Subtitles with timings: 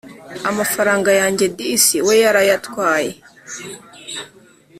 [0.49, 3.11] amafaranga yanjye disi weyarayatwaye